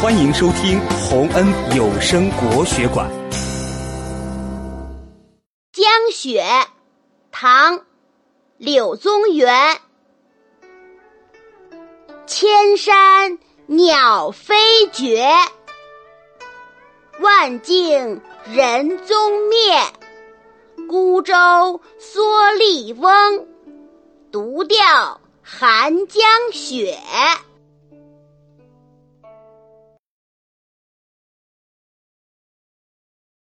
[0.00, 1.44] 欢迎收听洪恩
[1.76, 3.10] 有声国学馆。
[5.72, 6.40] 江雪
[7.32, 7.84] 唐
[8.58, 9.80] 柳宗元。
[12.28, 15.26] 千山鸟飞绝
[17.18, 18.20] 万径
[18.54, 19.82] 人踪灭
[20.88, 21.34] 孤舟
[21.98, 23.48] 蓑笠翁
[24.30, 26.22] 独钓寒江
[26.52, 26.96] 雪。